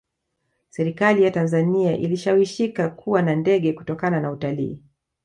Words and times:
serikali 0.69 1.23
ya 1.23 1.31
tanzania 1.31 1.97
ilishawishika 1.97 2.89
kuwa 2.89 3.21
na 3.21 3.35
ndege 3.35 3.73
kutokana 3.73 4.19
na 4.21 4.31
utalii 4.31 4.83